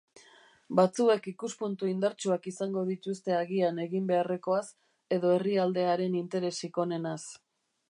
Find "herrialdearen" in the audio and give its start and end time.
5.37-6.19